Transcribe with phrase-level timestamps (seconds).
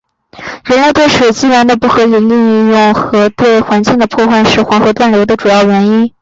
[0.65, 2.33] 人类对水资源的不合理利
[2.71, 6.11] 用和对环境的破坏是黄河断流的主要原因。